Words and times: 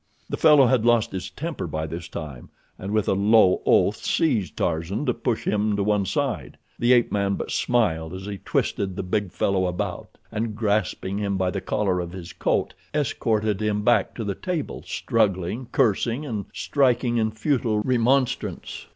The 0.29 0.35
fellow 0.35 0.65
had 0.65 0.83
lost 0.83 1.11
his 1.11 1.29
temper 1.29 1.67
by 1.67 1.85
this 1.85 2.07
time, 2.07 2.49
and 2.79 2.91
with 2.91 3.07
a 3.07 3.13
low 3.13 3.61
oath 3.67 3.97
seized 3.97 4.57
Tarzan 4.57 5.05
to 5.05 5.13
push 5.13 5.43
him 5.45 5.75
to 5.75 5.83
one 5.83 6.07
side. 6.07 6.57
The 6.79 6.93
ape 6.93 7.11
man 7.11 7.35
but 7.35 7.51
smiled 7.51 8.15
as 8.15 8.25
he 8.25 8.39
twisted 8.39 8.95
the 8.95 9.03
big 9.03 9.31
fellow 9.31 9.67
about 9.67 10.17
and, 10.31 10.55
grasping 10.55 11.19
him 11.19 11.37
by 11.37 11.51
the 11.51 11.61
collar 11.61 11.99
of 11.99 12.13
his 12.13 12.33
coat, 12.33 12.73
escorted 12.95 13.61
him 13.61 13.83
back 13.83 14.15
to 14.15 14.23
the 14.23 14.33
table, 14.33 14.81
struggling, 14.87 15.67
cursing, 15.71 16.25
and 16.25 16.45
striking 16.51 17.17
in 17.17 17.29
futile 17.29 17.81
remonstrance. 17.81 18.87